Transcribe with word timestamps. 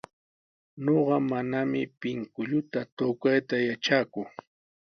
Ñuqa 0.83 1.17
manami 1.29 1.81
pinkulluta 2.01 2.79
tukayta 2.95 3.55
yatraaku. 3.67 4.21